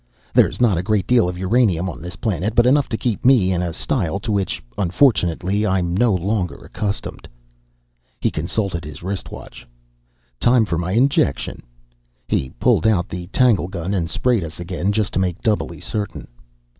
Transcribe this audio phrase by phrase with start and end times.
[0.33, 3.51] There's not a great deal of uranium on this planet, but enough to keep me
[3.53, 7.27] in a style to which, unfortunately, I'm no longer accustomed."
[8.19, 9.67] He consulted his wrist watch.
[10.39, 11.61] "Time for my injection."
[12.27, 16.27] He pulled out the tanglegun and sprayed us again, just to make doubly certain.